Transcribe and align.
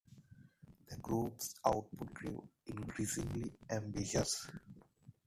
The 0.89 0.97
group's 0.97 1.53
output 1.63 2.11
grew 2.11 2.49
increasingly 2.65 3.53
ambitious. 3.69 4.47